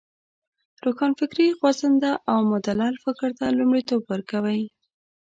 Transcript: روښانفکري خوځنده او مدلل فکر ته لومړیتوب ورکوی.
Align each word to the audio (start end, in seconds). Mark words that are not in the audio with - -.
روښانفکري 0.85 1.47
خوځنده 1.57 2.11
او 2.31 2.37
مدلل 2.53 2.93
فکر 3.03 3.29
ته 3.39 3.45
لومړیتوب 3.57 4.01
ورکوی. 4.11 4.61